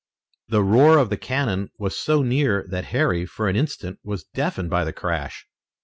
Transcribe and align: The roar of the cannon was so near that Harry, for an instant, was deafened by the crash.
The 0.47 0.63
roar 0.63 0.97
of 0.97 1.11
the 1.11 1.15
cannon 1.17 1.69
was 1.77 1.95
so 1.95 2.23
near 2.23 2.65
that 2.71 2.85
Harry, 2.85 3.23
for 3.27 3.47
an 3.47 3.55
instant, 3.55 3.99
was 4.03 4.23
deafened 4.33 4.71
by 4.71 4.83
the 4.83 4.93
crash. 4.93 5.45